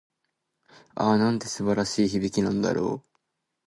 [0.95, 3.17] ああ、なんて素晴らしい響きなんだろう。